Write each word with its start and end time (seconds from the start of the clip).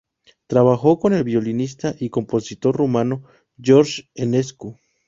Trabajó 0.47 0.97
con 0.97 1.13
el 1.13 1.23
violinista 1.23 1.93
y 1.99 2.09
compositor 2.09 2.75
rumano 2.75 3.21
George 3.61 4.09
Enescu. 4.15 4.79